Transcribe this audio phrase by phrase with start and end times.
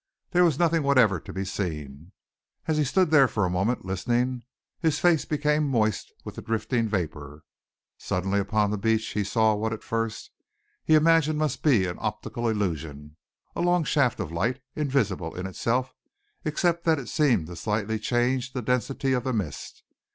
[0.31, 2.11] There was nothing whatever to be seen.
[2.65, 4.41] As he stood there for a moment, listening,
[4.79, 7.43] his face became moist with the drifting vapour.
[7.99, 10.31] Suddenly upon the beach he saw what at first
[10.83, 13.15] he imagined must be an optical illusion
[13.55, 15.93] a long shaft of light, invisible in itself
[16.43, 19.83] except that it seemed to slightly change the density of the mist.